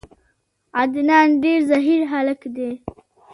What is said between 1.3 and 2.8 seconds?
ډیر ذهین هلک ده.